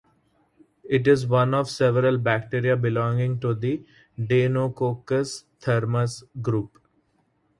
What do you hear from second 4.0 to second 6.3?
"Deinococcus-Thermus"